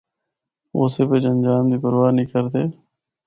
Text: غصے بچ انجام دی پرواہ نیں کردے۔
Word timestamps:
غصے 0.77 1.03
بچ 1.09 1.23
انجام 1.31 1.63
دی 1.71 1.77
پرواہ 1.83 2.11
نیں 2.15 2.29
کردے۔ 2.31 2.63